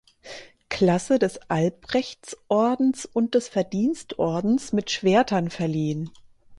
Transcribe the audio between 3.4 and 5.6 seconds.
Verdienstordens mit Schwertern